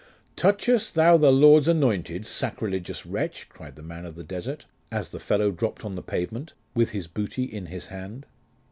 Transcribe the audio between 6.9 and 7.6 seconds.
booty